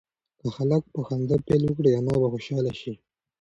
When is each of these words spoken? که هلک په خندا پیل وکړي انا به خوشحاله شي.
که 0.39 0.45
هلک 0.57 0.83
په 0.93 1.01
خندا 1.07 1.37
پیل 1.45 1.61
وکړي 1.65 1.89
انا 1.99 2.13
به 2.21 2.27
خوشحاله 2.33 2.73
شي. 2.79 2.93